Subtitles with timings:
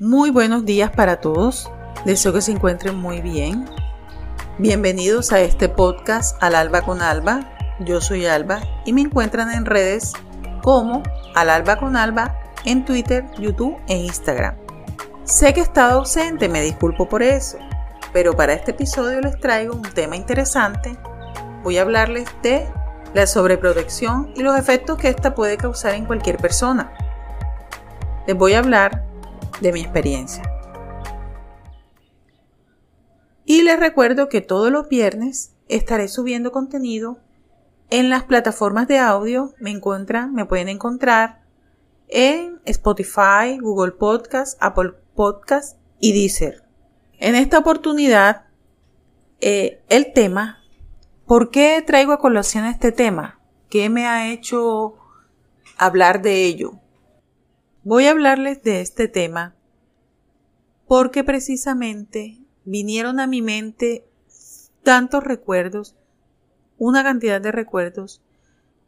[0.00, 1.68] Muy buenos días para todos.
[2.04, 3.68] Deseo que se encuentren muy bien.
[4.56, 7.50] Bienvenidos a este podcast Al Alba con Alba.
[7.80, 10.12] Yo soy Alba y me encuentran en redes
[10.62, 11.02] como
[11.34, 14.54] Al Alba con Alba en Twitter, YouTube e Instagram.
[15.24, 17.58] Sé que he estado ausente, me disculpo por eso,
[18.12, 20.96] pero para este episodio les traigo un tema interesante.
[21.64, 22.68] Voy a hablarles de
[23.14, 26.92] la sobreprotección y los efectos que esta puede causar en cualquier persona.
[28.28, 29.07] Les voy a hablar
[29.60, 30.42] de mi experiencia.
[33.44, 37.18] Y les recuerdo que todos los viernes estaré subiendo contenido
[37.90, 39.54] en las plataformas de audio.
[39.58, 41.42] Me encuentran, me pueden encontrar
[42.08, 46.62] en Spotify, Google Podcast, Apple Podcast y Deezer.
[47.18, 48.46] En esta oportunidad,
[49.40, 50.62] eh, el tema,
[51.26, 53.40] ¿por qué traigo a colación este tema?
[53.68, 54.96] ¿Qué me ha hecho
[55.76, 56.80] hablar de ello?
[57.90, 59.54] Voy a hablarles de este tema
[60.86, 64.04] porque precisamente vinieron a mi mente
[64.82, 65.96] tantos recuerdos,
[66.76, 68.20] una cantidad de recuerdos,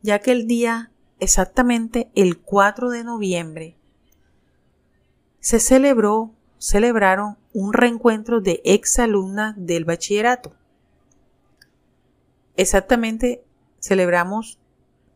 [0.03, 3.79] ya que el día exactamente el 4 de noviembre
[5.39, 10.53] se celebró, celebraron un reencuentro de exalumnas del bachillerato.
[12.55, 13.43] Exactamente
[13.79, 14.59] celebramos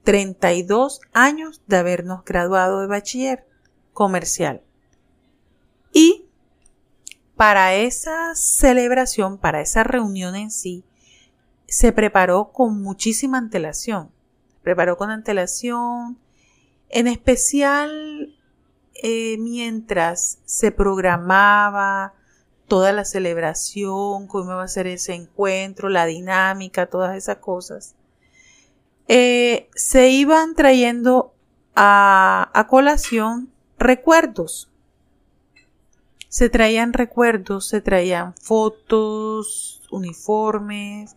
[0.04, 3.44] 32 años de habernos graduado de bachiller
[3.94, 4.60] comercial.
[5.92, 6.26] Y
[7.36, 10.84] para esa celebración, para esa reunión en sí,
[11.66, 14.10] se preparó con muchísima antelación.
[14.62, 16.18] Preparó con antelación,
[16.90, 18.36] en especial
[18.94, 22.14] eh, mientras se programaba
[22.68, 27.94] toda la celebración, cómo iba a ser ese encuentro, la dinámica, todas esas cosas.
[29.06, 31.34] Eh, se iban trayendo
[31.74, 33.53] a, a colación
[33.84, 34.70] recuerdos,
[36.28, 41.14] se traían recuerdos, se traían fotos, uniformes,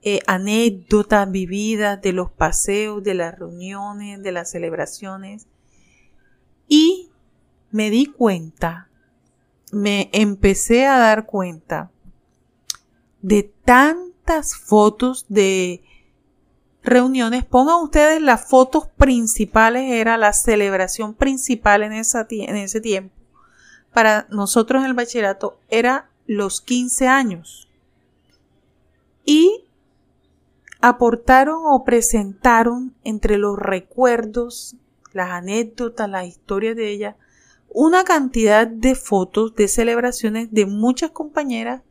[0.00, 5.46] eh, anécdotas vividas de los paseos, de las reuniones, de las celebraciones.
[6.66, 7.10] Y
[7.70, 8.88] me di cuenta,
[9.70, 11.90] me empecé a dar cuenta
[13.20, 15.82] de tantas fotos de
[16.88, 17.44] reuniones.
[17.44, 23.18] Pongan ustedes las fotos principales, era la celebración principal en, en ese tiempo
[23.92, 27.68] para nosotros en el bachillerato era los 15 años.
[29.24, 29.64] Y
[30.80, 34.76] aportaron o presentaron entre los recuerdos,
[35.12, 37.16] las anécdotas, las historias de ella,
[37.70, 41.82] una cantidad de fotos de celebraciones de muchas compañeras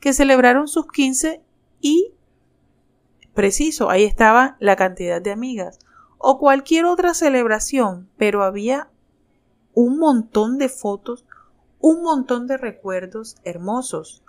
[0.00, 1.42] que celebraron sus 15
[1.80, 2.12] y
[3.34, 5.78] preciso, ahí estaba la cantidad de amigas
[6.18, 8.88] o cualquier otra celebración, pero había
[9.74, 11.24] un montón de fotos
[11.82, 14.22] un montón de recuerdos hermosos.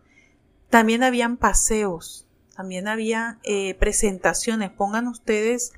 [0.69, 4.71] También habían paseos, también había eh, presentaciones.
[4.71, 5.71] Pongan ustedes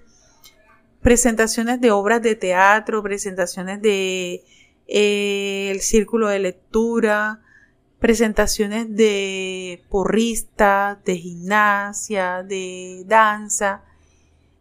[1.01, 4.45] presentaciones de obras de teatro, presentaciones de
[4.87, 7.41] eh, el círculo de lectura,
[8.05, 13.81] presentaciones de porrista, de gimnasia, de danza,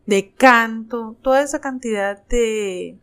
[0.06, 2.98] de canto, toda esa cantidad de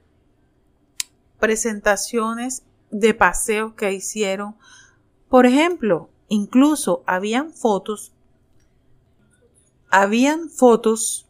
[1.39, 4.55] presentaciones de paseos que hicieron.
[5.29, 8.11] Por ejemplo, incluso habían fotos,
[9.91, 11.27] habían fotos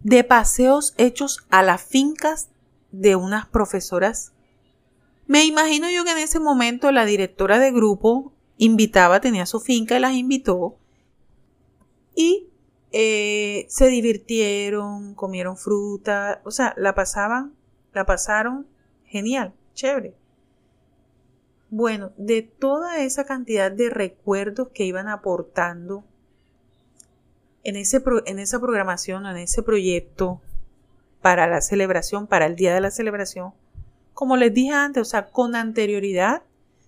[0.00, 2.48] de paseos hechos a las fincas
[2.90, 4.32] de unas profesoras.
[5.26, 9.96] Me imagino yo que en ese momento la directora de grupo invitaba, tenía su finca
[9.96, 10.76] y las invitó
[12.14, 12.48] y
[12.92, 17.54] eh, se divirtieron, comieron fruta, o sea, la pasaban,
[17.92, 18.66] la pasaron
[19.04, 20.14] genial, chévere.
[21.68, 26.04] Bueno, de toda esa cantidad de recuerdos que iban aportando
[27.64, 30.40] en, ese en esa programación o en ese proyecto
[31.20, 33.52] para la celebración, para el día de la celebración,
[34.16, 36.42] como les dije antes, o sea, con anterioridad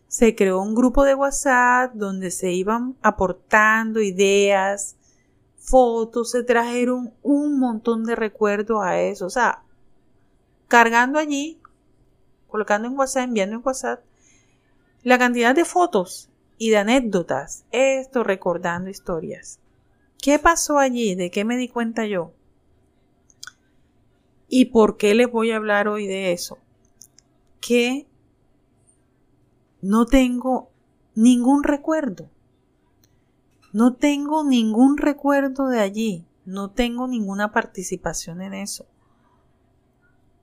[0.06, 4.96] se creó un grupo de WhatsApp donde se iban aportando ideas,
[5.58, 9.62] fotos, se trajeron un montón de recuerdos a eso, o sea,
[10.68, 11.60] cargando allí,
[12.48, 14.00] colocando en WhatsApp, enviando en WhatsApp
[15.02, 19.60] la cantidad de fotos y de anécdotas, esto recordando historias.
[20.16, 21.14] ¿Qué pasó allí?
[21.14, 22.32] ¿De qué me di cuenta yo?
[24.48, 26.56] ¿Y por qué les voy a hablar hoy de eso?
[27.60, 28.06] Que
[29.80, 30.70] no tengo
[31.14, 32.30] ningún recuerdo.
[33.72, 36.26] No tengo ningún recuerdo de allí.
[36.44, 38.86] No tengo ninguna participación en eso.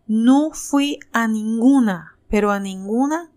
[0.07, 3.31] No fui a ninguna, pero a ninguna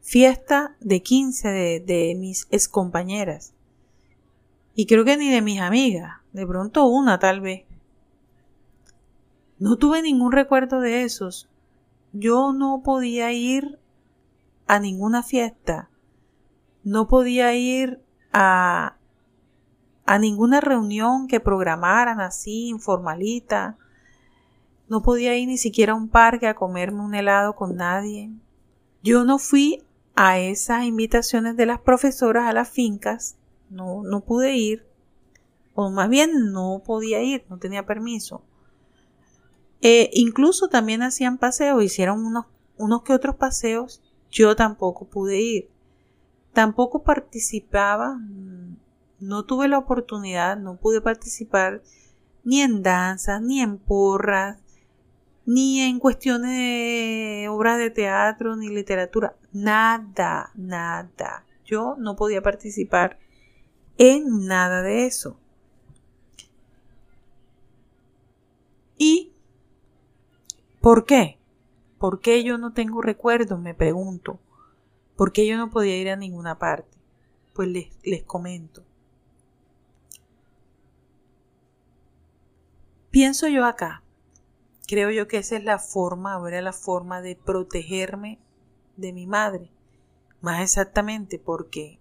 [0.00, 3.52] fiesta de 15 de, de mis excompañeras.
[4.74, 7.64] Y creo que ni de mis amigas, de pronto una tal vez.
[9.58, 11.48] No tuve ningún recuerdo de esos.
[12.12, 13.78] Yo no podía ir
[14.66, 15.90] a ninguna fiesta.
[16.84, 18.00] No podía ir
[18.32, 18.96] a,
[20.06, 23.76] a ninguna reunión que programaran así, informalita.
[24.88, 28.30] No podía ir ni siquiera a un parque a comerme un helado con nadie.
[29.02, 29.84] Yo no fui
[30.14, 33.36] a esas invitaciones de las profesoras a las fincas.
[33.70, 34.86] No, no pude ir.
[35.74, 38.42] O más bien no podía ir, no tenía permiso.
[39.80, 42.46] Eh, incluso también hacían paseos, hicieron unos,
[42.76, 44.02] unos que otros paseos.
[44.30, 45.70] Yo tampoco pude ir.
[46.52, 48.18] Tampoco participaba,
[49.20, 51.82] no tuve la oportunidad, no pude participar
[52.44, 54.58] ni en danzas, ni en porras,
[55.46, 59.36] ni en cuestiones de obras de teatro, ni literatura.
[59.52, 61.44] Nada, nada.
[61.64, 63.18] Yo no podía participar
[63.98, 65.38] en nada de eso.
[68.96, 69.27] ¿Y
[70.88, 71.36] por qué?
[71.98, 73.60] ¿Por qué yo no tengo recuerdos?
[73.60, 74.40] Me pregunto.
[75.16, 76.96] ¿Por qué yo no podía ir a ninguna parte?
[77.52, 78.86] Pues les, les comento.
[83.10, 84.02] Pienso yo acá,
[84.86, 88.38] creo yo que esa es la forma, ahora la forma de protegerme
[88.96, 89.70] de mi madre.
[90.40, 91.98] Más exactamente porque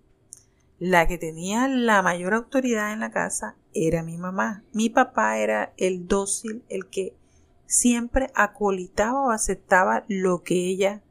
[0.79, 4.63] la que tenía la mayor autoridad en la casa era mi mamá.
[4.71, 7.17] Mi papá era el dócil, el que
[7.67, 11.03] siempre acolitaba o aceptaba lo que ella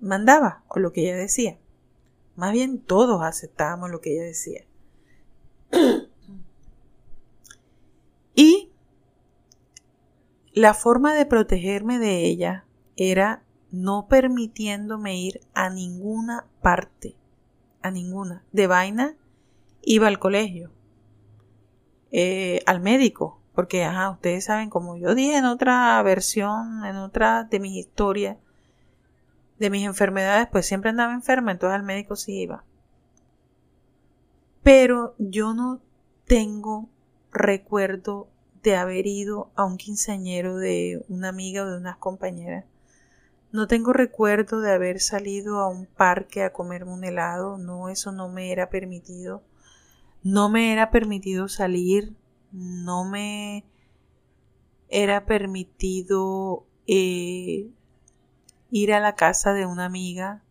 [0.00, 1.58] mandaba o lo que ella decía.
[2.36, 4.64] Más bien todos aceptábamos lo que ella decía.
[8.34, 8.70] y
[10.52, 12.64] la forma de protegerme de ella
[12.96, 17.16] era no permitiéndome ir a ninguna parte,
[17.82, 18.44] a ninguna.
[18.52, 19.16] De vaina
[19.82, 20.72] iba al colegio,
[22.10, 27.42] eh, al médico, porque ajá, ustedes saben, como yo dije en otra versión, en otra
[27.42, 28.36] de mis historias,
[29.58, 32.62] de mis enfermedades, pues siempre andaba enferma, entonces al médico sí iba.
[34.62, 35.80] Pero yo no
[36.24, 36.88] tengo
[37.32, 38.28] recuerdo
[38.62, 42.64] de haber ido a un quinceañero de una amiga o de unas compañeras.
[43.50, 48.12] No tengo recuerdo de haber salido a un parque a comerme un helado, no, eso
[48.12, 49.42] no me era permitido.
[50.22, 52.14] No me era permitido salir,
[52.52, 53.64] no me
[54.88, 57.70] era permitido eh,
[58.70, 60.42] ir a la casa de una amiga.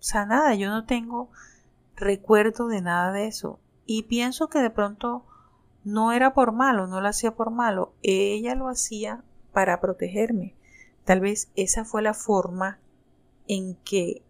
[0.00, 1.30] O sea, nada, yo no tengo
[1.96, 3.58] recuerdo de nada de eso.
[3.86, 5.24] Y pienso que de pronto
[5.84, 10.54] no era por malo, no lo hacía por malo, ella lo hacía para protegerme.
[11.04, 12.78] Tal vez esa fue la forma
[13.46, 14.22] en que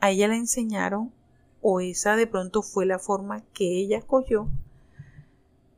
[0.00, 1.12] a ella le enseñaron
[1.60, 4.48] o esa de pronto fue la forma que ella escogió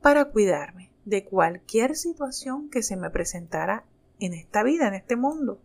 [0.01, 3.85] para cuidarme de cualquier situación que se me presentara
[4.19, 5.59] en esta vida, en este mundo.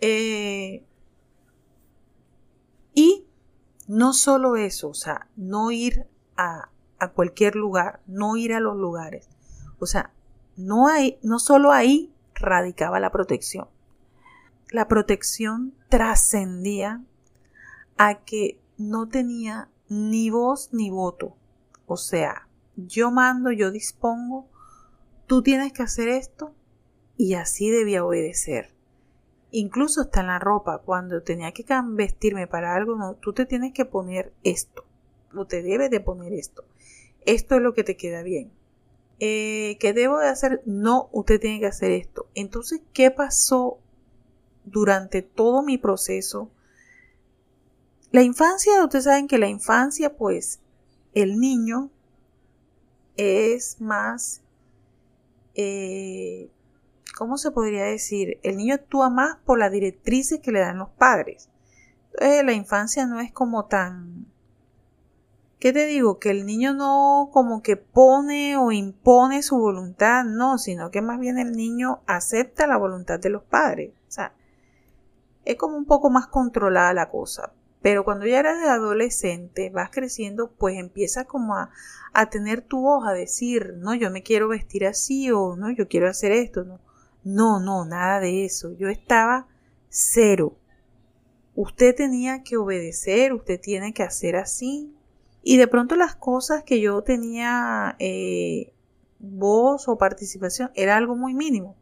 [0.00, 0.84] Eh,
[2.94, 3.26] y
[3.86, 6.06] no solo eso, o sea, no ir
[6.36, 9.28] a, a, cualquier lugar, no ir a los lugares.
[9.78, 10.12] O sea,
[10.56, 13.68] no, hay, no solo ahí radicaba la protección.
[14.70, 17.02] La protección trascendía
[17.96, 21.37] a que no tenía ni voz ni voto.
[21.88, 24.46] O sea, yo mando, yo dispongo,
[25.26, 26.54] tú tienes que hacer esto
[27.16, 28.70] y así debía obedecer.
[29.50, 33.72] Incluso hasta en la ropa, cuando tenía que vestirme para algo, no, tú te tienes
[33.72, 34.84] que poner esto,
[35.34, 36.64] o te debes de poner esto.
[37.24, 38.52] Esto es lo que te queda bien.
[39.18, 40.62] Eh, ¿Qué debo de hacer?
[40.66, 42.28] No, usted tiene que hacer esto.
[42.34, 43.78] Entonces, ¿qué pasó
[44.66, 46.50] durante todo mi proceso?
[48.12, 50.60] La infancia, ustedes saben que la infancia, pues,
[51.14, 51.90] el niño
[53.16, 54.42] es más
[55.54, 56.50] eh,
[57.18, 58.38] ¿cómo se podría decir?
[58.44, 61.50] El niño actúa más por las directrices que le dan los padres.
[62.12, 64.26] Entonces la infancia no es como tan...
[65.58, 66.20] ¿Qué te digo?
[66.20, 71.18] Que el niño no como que pone o impone su voluntad, no, sino que más
[71.18, 73.90] bien el niño acepta la voluntad de los padres.
[74.06, 74.32] O sea,
[75.44, 77.52] es como un poco más controlada la cosa.
[77.80, 81.70] Pero cuando ya eres adolescente, vas creciendo, pues empiezas como a,
[82.12, 85.88] a tener tu voz, a decir, no, yo me quiero vestir así o no, yo
[85.88, 86.80] quiero hacer esto, no.
[87.24, 88.72] No, no, nada de eso.
[88.78, 89.46] Yo estaba
[89.88, 90.56] cero.
[91.54, 94.94] Usted tenía que obedecer, usted tiene que hacer así.
[95.42, 98.72] Y de pronto las cosas que yo tenía eh,
[99.18, 101.76] voz o participación era algo muy mínimo.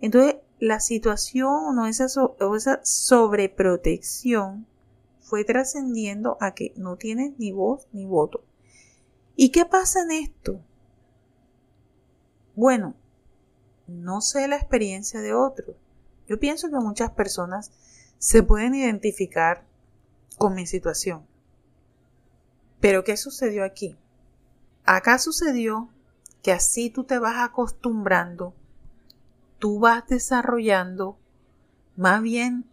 [0.00, 4.66] Entonces la situación o esa, o esa sobreprotección
[5.28, 8.42] fue trascendiendo a que no tienes ni voz ni voto.
[9.36, 10.60] ¿Y qué pasa en esto?
[12.56, 12.94] Bueno,
[13.86, 15.76] no sé la experiencia de otros.
[16.26, 17.70] Yo pienso que muchas personas
[18.16, 19.64] se pueden identificar
[20.38, 21.26] con mi situación.
[22.80, 23.98] Pero ¿qué sucedió aquí?
[24.86, 25.90] Acá sucedió
[26.42, 28.54] que así tú te vas acostumbrando,
[29.58, 31.18] tú vas desarrollando,
[31.96, 32.64] más bien,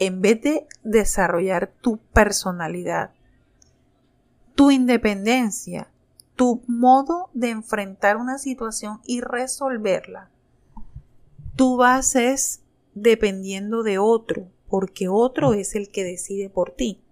[0.00, 3.12] en vez de desarrollar tu personalidad,
[4.54, 5.88] tu independencia,
[6.36, 10.30] tu modo de enfrentar una situación y resolverla,
[11.54, 12.62] tú vas es
[12.94, 17.02] dependiendo de otro, porque otro es el que decide por ti.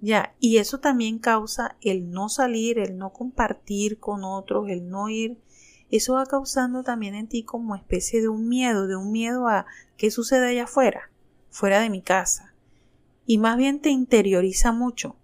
[0.00, 5.10] Ya, y eso también causa el no salir, el no compartir con otros, el no
[5.10, 5.38] ir.
[5.90, 9.66] Eso va causando también en ti como especie de un miedo, de un miedo a
[9.98, 11.11] qué sucede allá afuera,
[11.52, 12.52] fuera de mi casa.
[13.24, 15.14] Y más bien te interioriza mucho.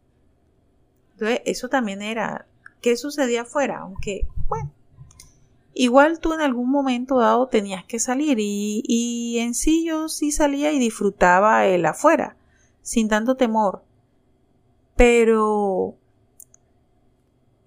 [1.14, 2.46] Entonces, eso también era
[2.80, 4.70] qué sucedía afuera, aunque, bueno,
[5.74, 10.30] igual tú en algún momento dado tenías que salir y, y en sí yo sí
[10.30, 12.36] salía y disfrutaba el afuera,
[12.82, 13.82] sin tanto temor
[14.98, 15.96] pero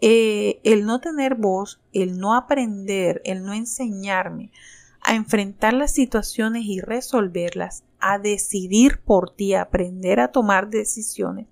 [0.01, 4.51] eh, el no tener voz, el no aprender, el no enseñarme
[4.99, 11.48] a enfrentar las situaciones y resolverlas, a decidir por ti, a aprender a tomar decisiones.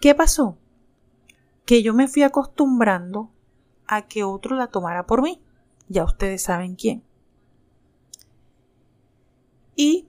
[0.00, 0.58] ¿Qué pasó?
[1.64, 3.30] Que yo me fui acostumbrando
[3.86, 5.40] a que otro la tomara por mí.
[5.88, 7.02] Ya ustedes saben quién.
[9.74, 10.06] Y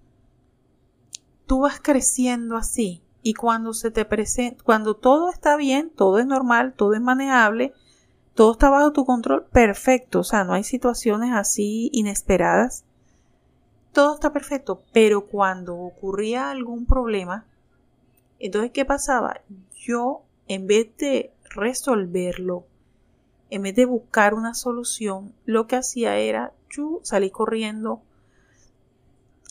[1.45, 6.25] tú vas creciendo así, y cuando se te presenta, cuando todo está bien, todo es
[6.25, 7.73] normal, todo es manejable,
[8.33, 12.85] todo está bajo tu control, perfecto, o sea, no hay situaciones así inesperadas,
[13.91, 17.45] todo está perfecto, pero cuando ocurría algún problema,
[18.39, 19.41] entonces, ¿qué pasaba?
[19.75, 22.65] Yo, en vez de resolverlo,
[23.49, 28.01] en vez de buscar una solución, lo que hacía era, yo salí corriendo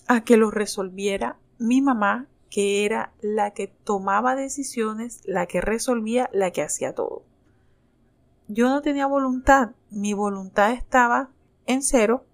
[0.08, 6.28] a que lo resolviera mi mamá que era la que tomaba decisiones, la que resolvía,
[6.32, 7.22] la que hacía todo.
[8.48, 11.30] Yo no tenía voluntad, mi voluntad estaba
[11.66, 12.24] en cero,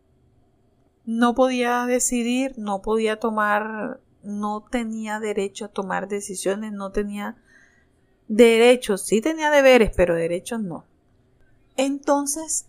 [1.06, 7.36] no podía decidir, no podía tomar, no tenía derecho a tomar decisiones, no tenía
[8.26, 10.84] derechos, sí tenía deberes, pero derechos no.
[11.76, 12.66] Entonces,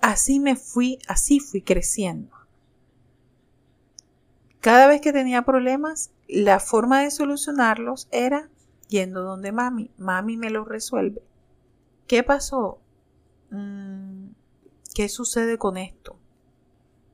[0.00, 2.36] así me fui, así fui creciendo.
[4.60, 8.50] Cada vez que tenía problemas, la forma de solucionarlos era
[8.88, 9.90] yendo donde mami.
[9.96, 11.22] Mami me lo resuelve.
[12.06, 12.78] ¿Qué pasó?
[13.50, 14.30] Mm,
[14.94, 16.19] ¿Qué sucede con esto?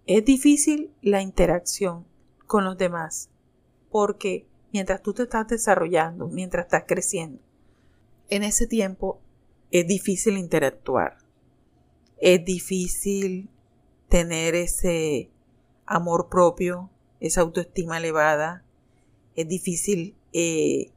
[0.06, 2.06] Es difícil la interacción
[2.46, 3.28] con los demás
[3.90, 7.40] porque mientras tú te estás desarrollando, mientras estás creciendo,
[8.28, 9.20] en ese tiempo
[9.70, 11.18] es difícil interactuar.
[12.18, 13.48] Es difícil
[14.08, 15.30] tener ese
[15.86, 18.64] amor propio, esa autoestima elevada,
[19.34, 20.92] es difícil eh,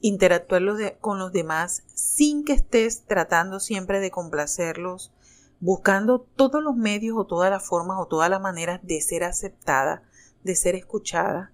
[0.00, 5.12] interactuar con los demás sin que estés tratando siempre de complacerlos,
[5.60, 10.02] buscando todos los medios o todas las formas o todas las maneras de ser aceptada,
[10.44, 11.52] de ser escuchada.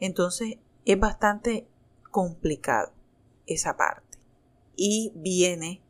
[0.00, 1.68] Entonces es bastante
[2.10, 2.92] complicado
[3.46, 4.18] esa parte.
[4.76, 5.82] Y viene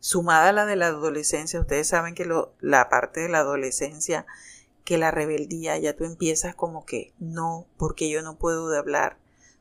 [0.00, 2.28] sumada a la de la adolescencia, ustedes saben que
[2.60, 4.26] la parte de la adolescencia
[4.84, 9.18] que la rebeldía, ya tú empiezas como que no, porque yo no puedo hablar,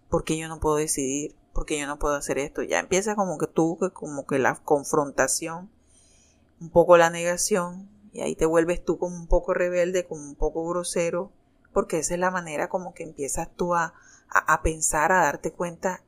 [0.08, 3.48] porque yo no puedo decidir, porque yo no puedo hacer esto, ya empieza como que
[3.48, 5.72] tú, como que la confrontación,
[6.60, 10.36] un poco la negación, y ahí te vuelves tú como un poco rebelde, como un
[10.36, 11.32] poco grosero,
[11.74, 13.94] porque esa es la manera como que empiezas tú a,
[14.30, 16.02] a, pensar, a darte cuenta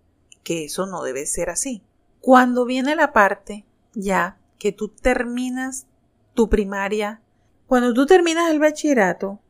[0.44, 1.84] que eso no debe ser así.
[2.22, 5.86] Cuando viene la parte ya que tú terminas
[6.34, 7.22] tu primaria
[7.68, 9.42] cuando tú terminas el bachillerato,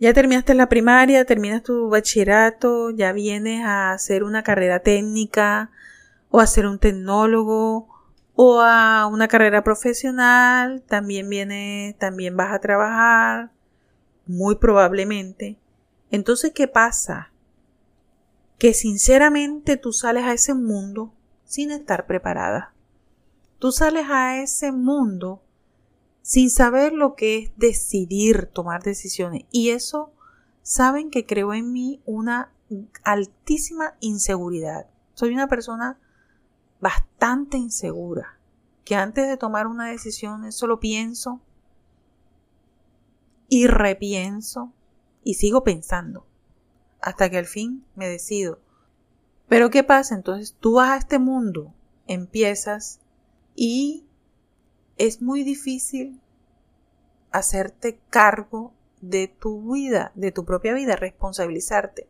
[0.00, 5.70] ya terminaste la primaria, terminas tu bachillerato, ya vienes a hacer una carrera técnica
[6.30, 7.89] o a ser un tecnólogo
[8.42, 13.50] o a una carrera profesional, también viene, también vas a trabajar,
[14.24, 15.58] muy probablemente.
[16.10, 17.32] Entonces, ¿qué pasa?
[18.56, 21.12] Que sinceramente tú sales a ese mundo
[21.44, 22.72] sin estar preparada.
[23.58, 25.42] Tú sales a ese mundo
[26.22, 29.42] sin saber lo que es decidir tomar decisiones.
[29.50, 30.14] Y eso,
[30.62, 32.54] saben que creo en mí una
[33.04, 34.86] altísima inseguridad.
[35.12, 35.98] Soy una persona
[36.80, 38.38] bastante insegura,
[38.84, 41.40] que antes de tomar una decisión solo pienso
[43.48, 44.72] y repienso
[45.22, 46.26] y sigo pensando
[47.00, 48.60] hasta que al fin me decido.
[49.48, 50.14] Pero ¿qué pasa?
[50.14, 51.74] Entonces tú vas a este mundo,
[52.06, 53.00] empiezas
[53.54, 54.06] y
[54.96, 56.20] es muy difícil
[57.32, 62.06] hacerte cargo de tu vida, de tu propia vida, responsabilizarte.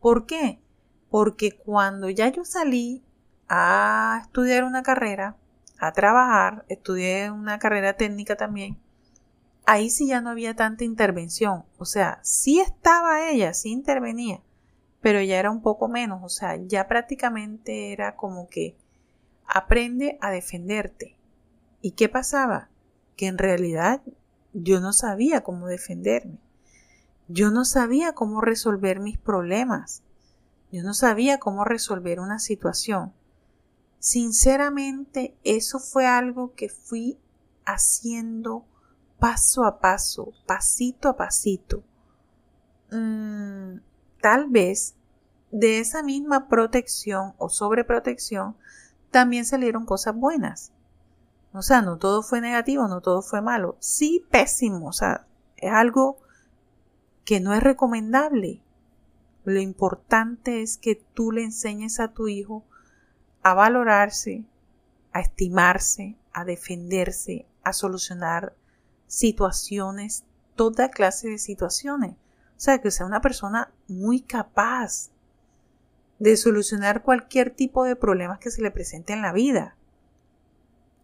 [0.00, 0.60] ¿Por qué?
[1.10, 3.02] Porque cuando ya yo salí
[3.48, 5.36] a estudiar una carrera,
[5.78, 8.78] a trabajar, estudié una carrera técnica también,
[9.66, 11.64] ahí sí ya no había tanta intervención.
[11.78, 14.40] O sea, sí estaba ella, sí intervenía,
[15.00, 16.20] pero ya era un poco menos.
[16.22, 18.76] O sea, ya prácticamente era como que
[19.46, 21.16] aprende a defenderte.
[21.82, 22.68] ¿Y qué pasaba?
[23.16, 24.00] Que en realidad
[24.52, 26.38] yo no sabía cómo defenderme.
[27.28, 30.02] Yo no sabía cómo resolver mis problemas.
[30.70, 33.12] Yo no sabía cómo resolver una situación.
[33.98, 37.18] Sinceramente, eso fue algo que fui
[37.64, 38.64] haciendo
[39.18, 41.82] paso a paso, pasito a pasito.
[42.90, 43.80] Mm,
[44.20, 44.94] tal vez
[45.50, 48.56] de esa misma protección o sobreprotección
[49.10, 50.72] también salieron cosas buenas.
[51.52, 53.76] O sea, no todo fue negativo, no todo fue malo.
[53.80, 54.88] Sí, pésimo.
[54.88, 55.26] O sea,
[55.56, 56.18] es algo
[57.24, 58.62] que no es recomendable.
[59.44, 62.64] Lo importante es que tú le enseñes a tu hijo
[63.46, 64.44] a valorarse,
[65.12, 68.56] a estimarse, a defenderse, a solucionar
[69.06, 70.24] situaciones,
[70.56, 72.16] toda clase de situaciones.
[72.56, 75.10] O sea, que sea una persona muy capaz
[76.18, 79.76] de solucionar cualquier tipo de problemas que se le presente en la vida.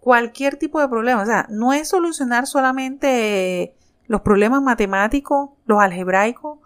[0.01, 1.23] Cualquier tipo de problema.
[1.23, 3.77] O sea, no es solucionar solamente
[4.09, 6.59] los problemas matemáticos, los algebraicos.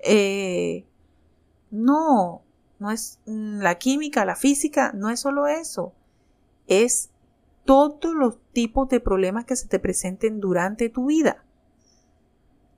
[0.00, 0.84] Eh,
[1.70, 2.42] no,
[2.82, 5.94] no es mm, la química, la física, no es solo eso.
[6.66, 7.10] Es
[7.64, 11.44] todos los tipos de problemas que se te presenten durante tu vida.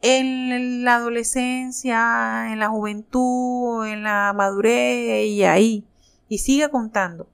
[0.03, 5.87] En la adolescencia, en la juventud, en la madurez y ahí.
[6.29, 7.27] Y sigue contando.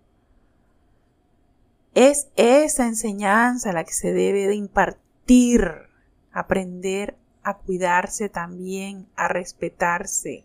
[1.94, 5.72] Es esa enseñanza la que se debe de impartir.
[6.32, 10.44] Aprender a cuidarse también, a respetarse,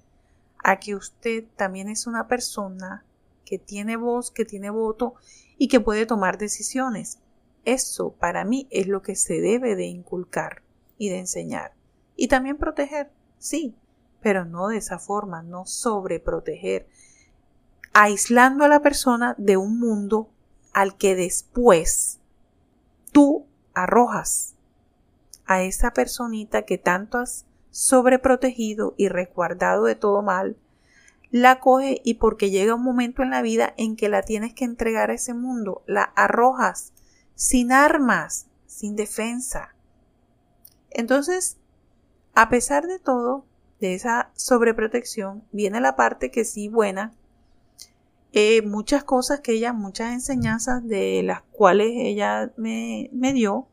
[0.67, 3.05] a que usted también es una persona
[3.45, 5.13] que tiene voz, que tiene voto
[5.59, 7.19] y que puede tomar decisiones.
[7.65, 10.63] Eso para mí es lo que se debe de inculcar
[10.97, 11.75] y de enseñar.
[12.15, 13.75] Y también proteger, sí,
[14.21, 16.87] pero no de esa forma, no sobreproteger,
[17.93, 20.31] aislando a la persona de un mundo
[20.73, 22.21] al que después
[23.11, 24.55] tú arrojas
[25.45, 30.55] a esa personita que tanto has sobreprotegido y resguardado de todo mal,
[31.29, 34.63] la coge y porque llega un momento en la vida en que la tienes que
[34.63, 36.93] entregar a ese mundo, la arrojas
[37.33, 39.75] sin armas, sin defensa.
[40.89, 41.57] Entonces,
[42.33, 43.43] a pesar de todo,
[43.81, 47.11] de esa sobreprotección, viene la parte que sí buena,
[48.31, 53.67] eh, muchas cosas que ella, muchas enseñanzas de las cuales ella me, me dio,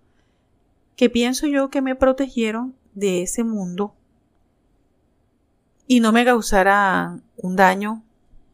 [0.96, 3.94] que pienso yo que me protegieron de ese mundo
[5.87, 8.02] y no me causara un daño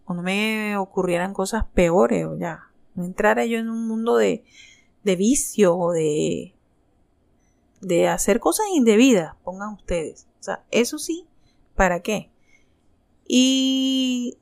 [0.04, 4.44] o no me ocurrieran cosas peores o ya, no entrara yo en un mundo de,
[5.04, 6.54] de vicio o de,
[7.80, 10.26] de hacer cosas indebidas, pongan ustedes.
[10.40, 11.26] O sea, eso sí,
[11.74, 12.30] ¿para qué?
[13.26, 14.38] Y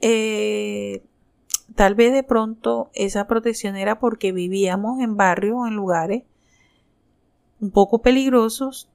[0.00, 1.02] eh,
[1.74, 6.22] tal vez de pronto esa protección era porque vivíamos en barrios o en lugares
[7.60, 8.89] un poco peligrosos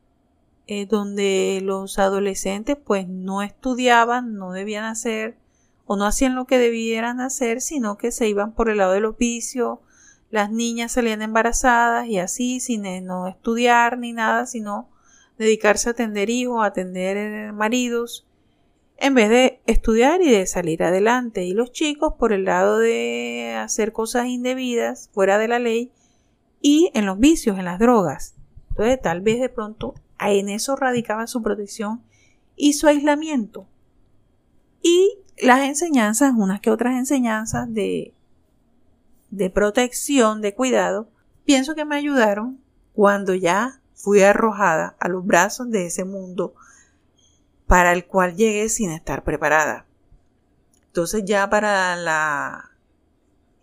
[0.67, 5.38] eh, donde los adolescentes pues no estudiaban, no debían hacer
[5.86, 9.06] o no hacían lo que debieran hacer, sino que se iban por el lado del
[9.06, 9.82] oficio,
[10.32, 14.89] las niñas salían embarazadas y así, sin eh, no estudiar ni nada, sino
[15.38, 18.28] dedicarse a atender hijos, a atender eh, maridos,
[18.97, 21.43] en vez de estudiar y de salir adelante.
[21.43, 25.91] Y los chicos por el lado de hacer cosas indebidas, fuera de la ley,
[26.62, 28.36] y en los vicios, en las drogas.
[28.71, 32.04] Entonces, tal vez de pronto en eso radicaba su protección
[32.56, 33.67] y su aislamiento.
[34.82, 38.13] Y las enseñanzas, unas que otras enseñanzas de,
[39.30, 41.10] de protección, de cuidado,
[41.43, 42.60] pienso que me ayudaron
[42.93, 46.54] cuando ya fui arrojada a los brazos de ese mundo
[47.67, 49.86] para el cual llegué sin estar preparada.
[50.88, 52.71] Entonces ya para la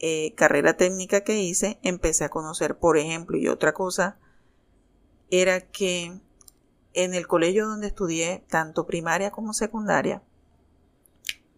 [0.00, 4.18] eh, carrera técnica que hice empecé a conocer, por ejemplo, y otra cosa
[5.30, 6.20] era que
[6.94, 10.22] en el colegio donde estudié, tanto primaria como secundaria,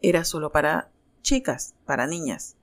[0.01, 0.91] era solo para
[1.23, 2.57] chicas, para niñas.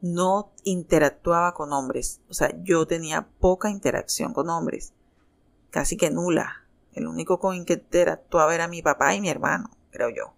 [0.00, 2.20] No interactuaba con hombres.
[2.30, 4.94] O sea, yo tenía poca interacción con hombres.
[5.70, 6.64] Casi que nula.
[6.94, 10.32] El único con que interactuaba era mi papá y mi hermano, creo yo.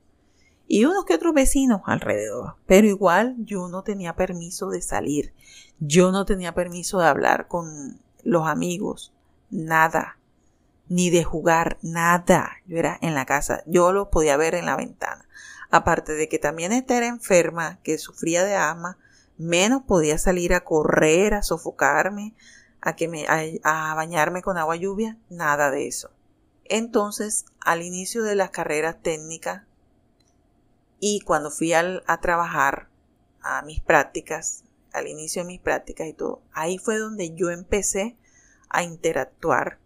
[0.67, 2.57] Y unos que otros vecinos alrededor.
[2.67, 5.35] Pero igual yo no tenía permiso de salir.
[5.79, 9.13] Yo no tenía permiso de hablar con los amigos.
[9.51, 10.19] Nada.
[10.93, 11.79] Ni de jugar.
[11.81, 12.59] Nada.
[12.67, 13.63] Yo era en la casa.
[13.65, 15.27] Yo lo podía ver en la ventana.
[15.71, 18.99] Aparte de que también era enferma, que sufría de asma,
[19.39, 22.35] menos podía salir a correr, a sofocarme,
[22.83, 26.11] a, que me, a, bañarme con agua lluvia, nada de eso.
[26.67, 29.63] Entonces, al inicio de las carreras técnicas
[31.01, 32.89] y cuando fui a trabajar
[33.41, 38.19] a mis prácticas, al inicio de mis prácticas y todo, ahí fue donde yo empecé
[38.69, 39.79] a interactuar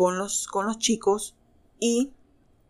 [0.00, 1.36] con los, con los chicos
[1.78, 2.14] y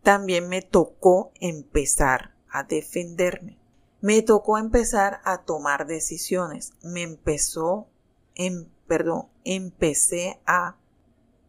[0.03, 3.57] también me tocó empezar a defenderme.
[4.01, 6.73] Me tocó empezar a tomar decisiones.
[6.83, 7.87] Me empezó,
[8.35, 10.75] en, perdón, empecé a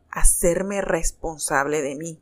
[0.09, 2.21] hacerme responsable de mí,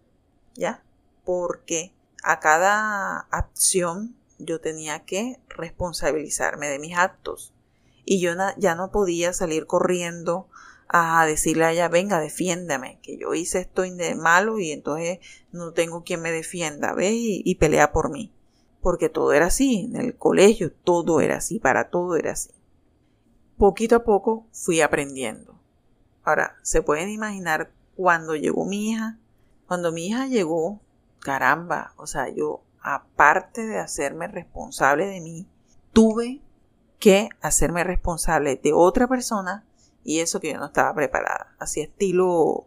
[0.55, 0.83] ¿ya?
[1.27, 1.93] Porque
[2.23, 7.53] a cada acción yo tenía que responsabilizarme de mis actos.
[8.07, 10.49] Y yo ya no podía salir corriendo
[10.93, 13.85] a decirle a ella, venga, defiéndame, que yo hice esto
[14.17, 15.21] malo y entonces
[15.53, 18.33] no tengo quien me defienda, ve y, y pelea por mí
[18.81, 22.51] porque todo era así, en el colegio todo era así, para todo era así.
[23.57, 25.61] Poquito a poco fui aprendiendo.
[26.25, 29.19] Ahora, se pueden imaginar cuando llegó mi hija,
[29.67, 30.81] cuando mi hija llegó,
[31.21, 35.47] caramba, o sea, yo aparte de hacerme responsable de mí,
[35.93, 36.41] tuve
[36.99, 39.65] que hacerme responsable de otra persona
[40.05, 41.55] y eso que yo no estaba preparada.
[41.59, 42.67] Así estilo,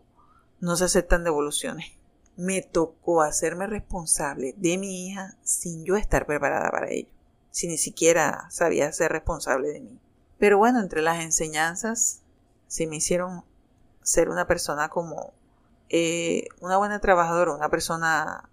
[0.60, 1.93] no se aceptan devoluciones
[2.36, 7.10] me tocó hacerme responsable de mi hija sin yo estar preparada para ello,
[7.52, 10.00] si ni siquiera sabía ser responsable de mí.
[10.39, 12.22] Pero bueno, entre las enseñanzas
[12.67, 13.43] se me hicieron
[14.02, 15.34] ser una persona como
[15.89, 18.50] eh, una buena trabajadora, una persona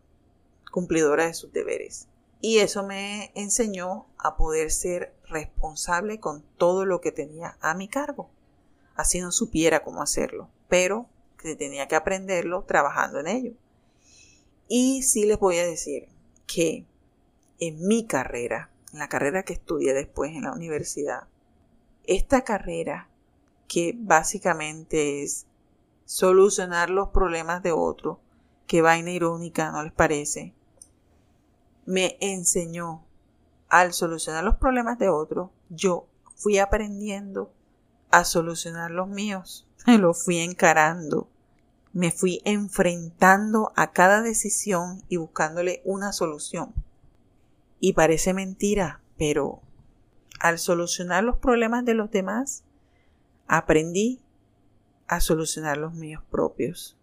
[0.70, 2.06] cumplidora de sus deberes.
[2.42, 7.88] Y eso me enseñó a poder ser responsable con todo lo que tenía a mi
[7.88, 8.30] cargo.
[8.96, 11.06] Así no supiera cómo hacerlo, pero
[11.38, 13.52] que tenía que aprenderlo trabajando en ello.
[14.68, 16.08] Y sí les voy a decir
[16.46, 16.84] que
[17.58, 21.28] en mi carrera, en la carrera que estudié después en la universidad,
[22.04, 23.08] esta carrera
[23.68, 25.46] que básicamente es
[26.04, 28.20] solucionar los problemas de otro,
[28.66, 30.54] que vaina irónica, ¿no les parece?
[31.86, 33.04] Me enseñó
[33.68, 37.52] al solucionar los problemas de otro, yo fui aprendiendo
[38.10, 41.28] a solucionar los míos, los fui encarando
[41.92, 46.72] me fui enfrentando a cada decisión y buscándole una solución.
[47.80, 49.60] Y parece mentira, pero
[50.38, 52.64] al solucionar los problemas de los demás,
[53.46, 54.20] aprendí
[55.08, 56.96] a solucionar los míos propios.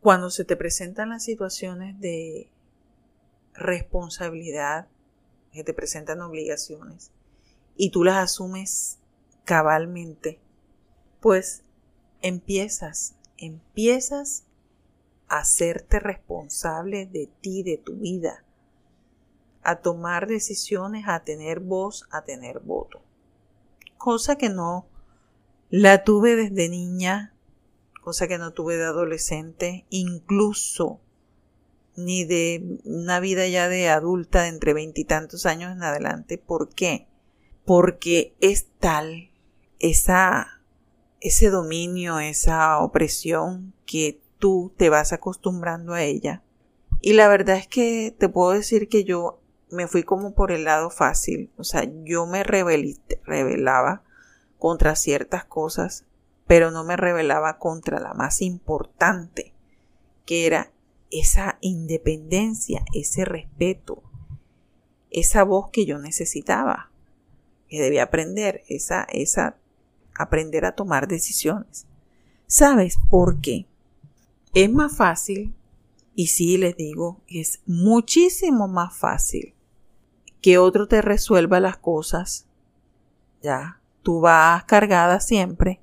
[0.00, 2.50] Cuando se te presentan las situaciones de
[3.52, 4.88] responsabilidad,
[5.52, 7.10] que te presentan obligaciones,
[7.76, 8.98] y tú las asumes
[9.44, 10.40] cabalmente,
[11.20, 11.62] pues
[12.22, 14.44] empiezas empiezas
[15.28, 18.44] a hacerte responsable de ti, de tu vida,
[19.62, 23.00] a tomar decisiones, a tener voz, a tener voto.
[23.96, 24.86] Cosa que no
[25.68, 27.34] la tuve desde niña,
[28.02, 31.00] cosa que no tuve de adolescente, incluso
[31.96, 36.38] ni de una vida ya de adulta de entre veintitantos años en adelante.
[36.38, 37.06] ¿Por qué?
[37.64, 39.29] Porque es tal
[39.80, 40.60] esa
[41.20, 46.42] ese dominio, esa opresión que tú te vas acostumbrando a ella.
[47.02, 49.40] Y la verdad es que te puedo decir que yo
[49.70, 54.02] me fui como por el lado fácil, o sea, yo me rebelaba
[54.58, 56.04] contra ciertas cosas,
[56.46, 59.54] pero no me rebelaba contra la más importante,
[60.26, 60.72] que era
[61.10, 64.02] esa independencia, ese respeto,
[65.10, 66.90] esa voz que yo necesitaba,
[67.68, 69.59] que debía aprender, esa, esa
[70.22, 71.86] aprender a tomar decisiones.
[72.46, 73.66] ¿Sabes por qué?
[74.54, 75.54] Es más fácil,
[76.14, 79.54] y sí les digo, es muchísimo más fácil
[80.40, 82.46] que otro te resuelva las cosas.
[83.42, 85.80] Ya, tú vas cargada siempre.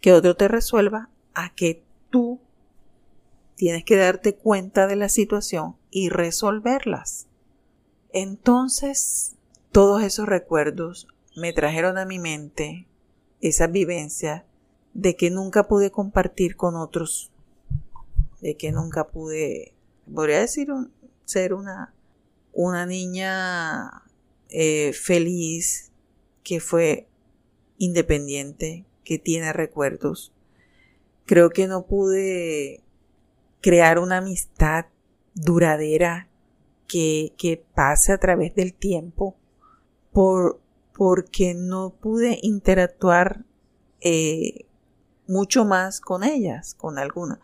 [0.00, 2.40] Que otro te resuelva a que tú
[3.54, 7.28] tienes que darte cuenta de la situación y resolverlas.
[8.12, 9.36] Entonces,
[9.70, 12.86] todos esos recuerdos me trajeron a mi mente
[13.42, 14.46] esa vivencia
[14.94, 17.30] de que nunca pude compartir con otros,
[18.40, 19.74] de que nunca pude,
[20.12, 20.68] podría decir,
[21.24, 21.92] ser una,
[22.52, 24.02] una niña
[24.48, 25.90] eh, feliz,
[26.44, 27.08] que fue
[27.78, 30.32] independiente, que tiene recuerdos.
[31.26, 32.80] Creo que no pude
[33.60, 34.86] crear una amistad
[35.34, 36.28] duradera
[36.86, 39.36] que, que pase a través del tiempo
[40.12, 40.61] por,
[41.02, 43.44] porque no pude interactuar
[44.00, 44.66] eh,
[45.26, 47.40] mucho más con ellas, con algunas.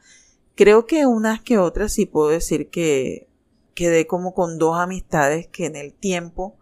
[0.54, 3.28] Creo que unas que otras sí puedo decir que
[3.74, 6.56] quedé como con dos amistades que en el tiempo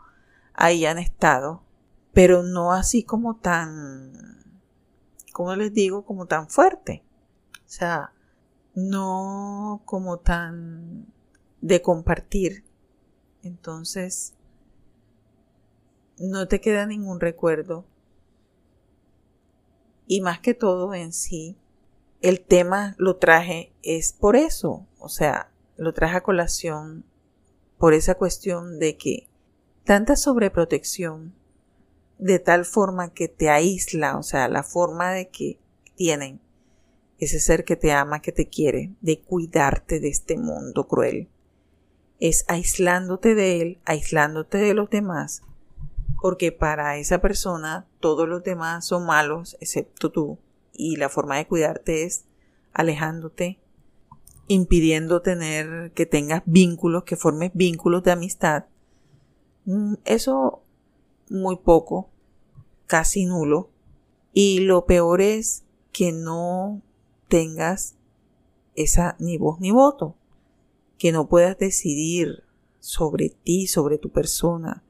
[0.55, 1.63] ahí han estado,
[2.15, 4.59] pero no así como tan,
[5.35, 7.05] como les digo, como tan fuerte.
[7.57, 8.15] O sea,
[8.75, 11.13] no como tan
[11.61, 12.65] de compartir.
[13.43, 14.33] Entonces,
[16.19, 17.85] no te queda ningún recuerdo.
[20.07, 21.57] Y más que todo en sí,
[22.23, 27.05] el tema lo traje es por eso, o sea, lo traje a colación
[27.79, 29.29] por esa cuestión de que
[29.85, 31.35] tanta sobreprotección
[32.19, 35.59] de tal forma que te aísla, o sea, la forma de que
[35.97, 36.41] tienen
[37.19, 41.29] ese ser que te ama, que te quiere, de cuidarte de este mundo cruel.
[42.21, 45.43] Es aislándote de él, aislándote de los demás,
[46.21, 50.39] porque para esa persona todos los demás son malos excepto tú,
[50.73, 52.25] y la forma de cuidarte es
[52.73, 53.59] alejándote,
[54.49, 58.67] impidiendo tener que tengas vínculos, que formes vínculos de amistad.
[59.65, 60.63] Mm, eso
[61.31, 62.11] muy poco,
[62.87, 63.71] casi nulo.
[64.33, 66.83] Y lo peor es que no
[67.29, 67.97] tengas
[68.75, 70.15] esa ni voz ni voto,
[70.99, 72.45] que no puedas decidir
[72.79, 74.85] sobre ti, sobre tu persona,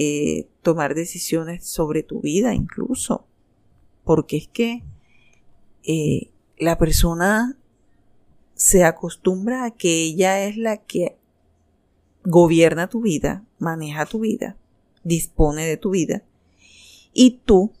[0.00, 3.26] eh, tomar decisiones sobre tu vida incluso,
[4.04, 4.84] porque es que
[5.82, 7.58] eh, la persona
[8.54, 11.16] se acostumbra a que ella es la que
[12.22, 14.56] gobierna tu vida, maneja tu vida,
[15.02, 16.22] dispone de tu vida,
[17.12, 17.72] y tú,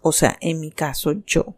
[0.00, 1.54] o sea, en mi caso yo,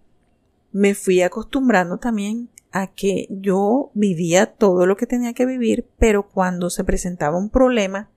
[0.72, 6.28] me fui acostumbrando también a que yo vivía todo lo que tenía que vivir, pero
[6.28, 8.10] cuando se presentaba un problema,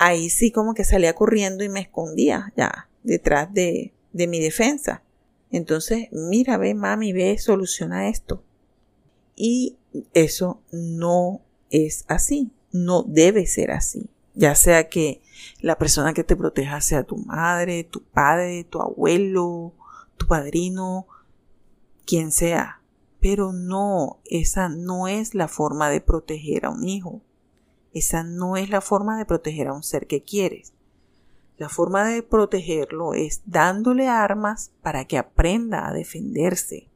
[0.00, 5.02] ahí sí como que salía corriendo y me escondía ya detrás de, de mi defensa.
[5.50, 8.42] Entonces, mira, ve, mami, ve, soluciona esto.
[9.36, 9.76] Y
[10.14, 14.08] eso no es así, no debe ser así.
[14.34, 15.20] Ya sea que
[15.60, 19.74] la persona que te proteja sea tu madre, tu padre, tu abuelo,
[20.16, 21.08] tu padrino,
[22.06, 22.80] quien sea.
[23.20, 27.20] Pero no, esa no es la forma de proteger a un hijo.
[27.92, 30.72] Esa no es la forma de proteger a un ser que quieres.
[31.56, 36.88] La forma de protegerlo es dándole armas para que aprenda a defenderse,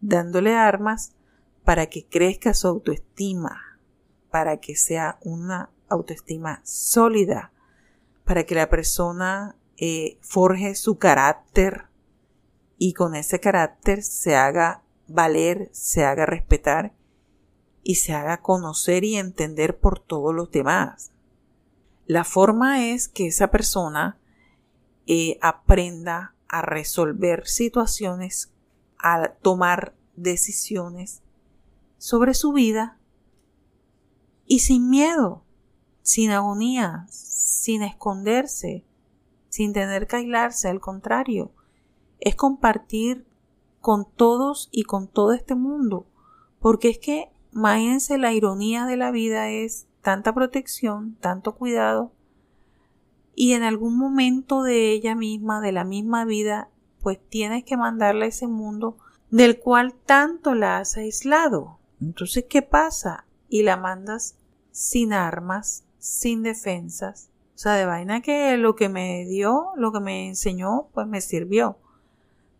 [0.00, 1.12] dándole armas
[1.64, 3.80] para que crezca su autoestima,
[4.30, 7.52] para que sea una autoestima sólida,
[8.24, 11.86] para que la persona eh, forje su carácter
[12.78, 16.92] y con ese carácter se haga valer, se haga respetar
[17.84, 21.12] y se haga conocer y entender por todos los demás.
[22.06, 24.18] La forma es que esa persona
[25.06, 28.50] eh, aprenda a resolver situaciones,
[28.98, 31.22] a tomar decisiones
[31.98, 32.98] sobre su vida
[34.46, 35.42] y sin miedo,
[36.02, 38.84] sin agonía, sin esconderse,
[39.48, 41.52] sin tener que aislarse, al contrario,
[42.20, 43.26] es compartir
[43.80, 46.06] con todos y con todo este mundo,
[46.60, 52.12] porque es que, imagínense, la ironía de la vida es tanta protección, tanto cuidado,
[53.34, 56.68] y en algún momento de ella misma, de la misma vida,
[57.02, 58.96] pues tienes que mandarle a ese mundo
[59.30, 61.78] del cual tanto la has aislado.
[62.00, 63.26] Entonces, ¿qué pasa?
[63.48, 64.36] Y la mandas
[64.70, 67.30] sin armas, sin defensas.
[67.54, 71.20] O sea, de vaina que lo que me dio, lo que me enseñó, pues me
[71.20, 71.78] sirvió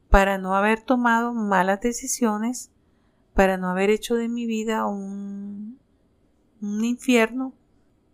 [0.08, 2.70] para no haber tomado malas decisiones,
[3.34, 5.78] para no haber hecho de mi vida un,
[6.60, 7.52] un infierno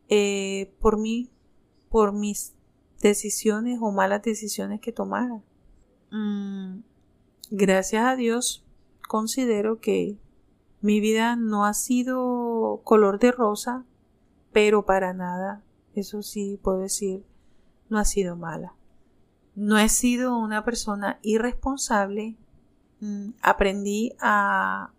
[0.09, 1.31] eh, por mí,
[1.89, 2.55] por mis
[3.01, 5.41] decisiones o malas decisiones que tomara.
[6.11, 6.81] Mm,
[7.51, 8.65] gracias a Dios
[9.07, 10.19] considero que
[10.81, 13.85] mi vida no ha sido color de rosa,
[14.53, 15.63] pero para nada,
[15.95, 17.25] eso sí puedo decir,
[17.89, 18.75] no ha sido mala.
[19.55, 22.37] No he sido una persona irresponsable.
[23.01, 24.93] Mm, aprendí a,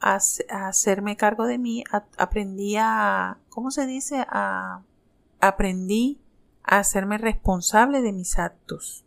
[0.00, 0.18] a,
[0.50, 1.84] hacerme cargo de mí.
[2.16, 4.24] aprendí a, ¿cómo se dice?
[4.28, 4.82] A,
[5.40, 6.20] aprendí
[6.62, 9.04] a hacerme responsable de mis actos.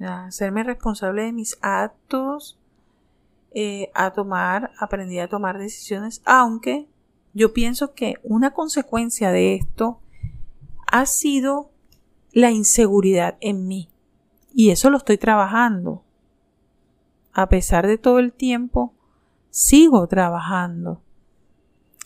[0.00, 2.58] A hacerme responsable de mis actos.
[3.54, 6.88] Eh, a tomar, aprendí a tomar decisiones, aunque
[7.34, 10.00] yo pienso que una consecuencia de esto
[10.86, 11.70] ha sido
[12.32, 13.90] la inseguridad en mí.
[14.54, 16.02] Y eso lo estoy trabajando.
[17.32, 18.94] A pesar de todo el tiempo,
[19.52, 21.00] sigo trabajando.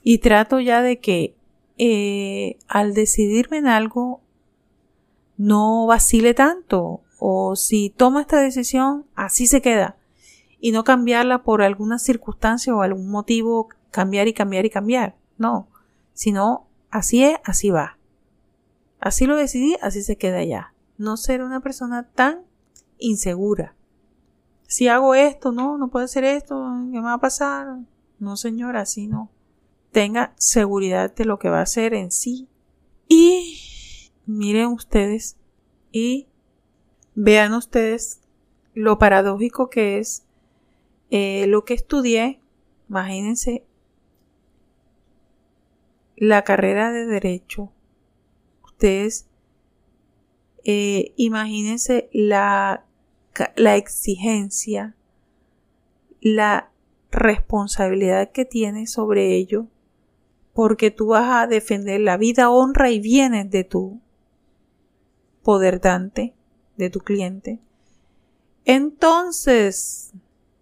[0.02, 1.34] Y trato ya de que
[1.78, 4.20] eh, al decidirme en algo
[5.38, 9.96] no vacile tanto o si tomo esta decisión así se queda.
[10.60, 15.16] Y no cambiarla por alguna circunstancia o algún motivo cambiar y cambiar y cambiar.
[15.38, 15.68] No
[16.16, 17.98] sino así es así va.
[18.98, 20.72] Así lo decidí así se queda ya.
[20.98, 22.40] No ser una persona tan
[22.98, 23.75] insegura
[24.66, 26.54] si hago esto no no puede ser esto
[26.90, 27.78] qué me va a pasar
[28.18, 29.30] no señora así no
[29.92, 32.48] tenga seguridad de lo que va a hacer en sí
[33.08, 35.36] y miren ustedes
[35.92, 36.26] y
[37.14, 38.20] vean ustedes
[38.74, 40.26] lo paradójico que es
[41.10, 42.40] eh, lo que estudié.
[42.88, 43.64] Imagínense
[46.16, 47.72] la carrera de derecho.
[48.64, 49.26] Ustedes
[50.64, 52.84] eh, imagínense la,
[53.56, 54.94] la exigencia,
[56.20, 56.70] la
[57.10, 59.66] responsabilidad que tiene sobre ello,
[60.52, 64.00] porque tú vas a defender la vida, honra y bienes de tu
[65.42, 66.34] poder dante,
[66.76, 67.60] de tu cliente.
[68.64, 70.12] Entonces,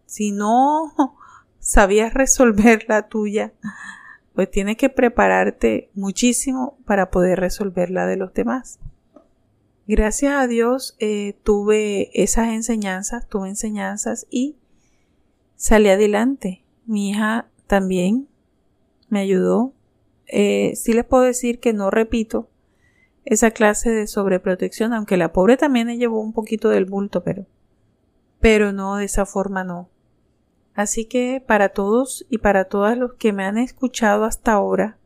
[0.04, 0.92] si no
[1.58, 3.52] sabías resolver la tuya,
[4.34, 8.78] pues tienes que prepararte muchísimo para poder resolver la de los demás.
[9.86, 14.56] Gracias a Dios eh, tuve esas enseñanzas, tuve enseñanzas y
[15.56, 16.64] salí adelante.
[16.86, 18.26] Mi hija también
[19.10, 19.74] me ayudó.
[20.26, 22.48] Eh, sí les puedo decir que no repito
[23.26, 27.44] esa clase de sobreprotección, aunque la pobre también le llevó un poquito del bulto, pero,
[28.40, 29.90] pero no, de esa forma no.
[30.74, 34.96] Así que para todos y para todas los que me han escuchado hasta ahora,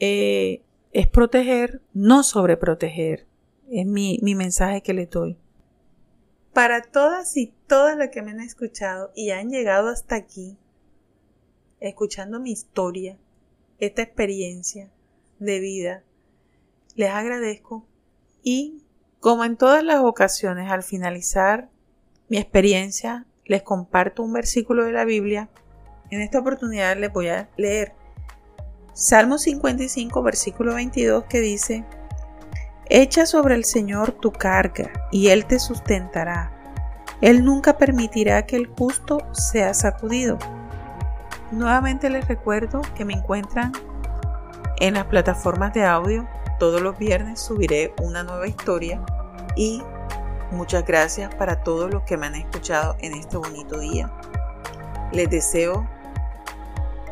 [0.00, 0.62] eh,
[0.92, 3.27] es proteger, no sobreproteger.
[3.70, 5.36] Es mi, mi mensaje que les doy.
[6.52, 10.56] Para todas y todas las que me han escuchado y han llegado hasta aquí,
[11.80, 13.16] escuchando mi historia,
[13.78, 14.90] esta experiencia
[15.38, 16.02] de vida,
[16.96, 17.86] les agradezco
[18.42, 18.82] y
[19.20, 21.68] como en todas las ocasiones al finalizar
[22.28, 25.48] mi experiencia les comparto un versículo de la Biblia.
[26.10, 27.92] En esta oportunidad les voy a leer
[28.94, 31.84] Salmo 55 versículo 22 que dice
[32.90, 36.50] Echa sobre el Señor tu carga y Él te sustentará.
[37.20, 40.38] Él nunca permitirá que el justo sea sacudido.
[41.50, 43.72] Nuevamente les recuerdo que me encuentran
[44.80, 46.26] en las plataformas de audio
[46.58, 49.00] todos los viernes subiré una nueva historia
[49.54, 49.82] y
[50.50, 54.10] muchas gracias para todos los que me han escuchado en este bonito día.
[55.12, 55.88] Les deseo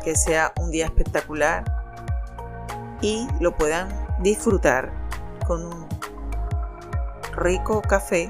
[0.03, 1.63] que sea un día espectacular
[3.01, 3.87] y lo puedan
[4.21, 4.91] disfrutar
[5.47, 5.87] con un
[7.37, 8.29] rico café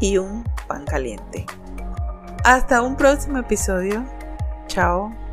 [0.00, 1.44] y un pan caliente.
[2.44, 4.04] Hasta un próximo episodio.
[4.68, 5.27] Chao.